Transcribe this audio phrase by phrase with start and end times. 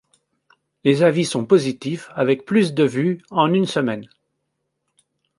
[0.83, 4.07] Les avis sont positifs avec plus de vues en une semaine.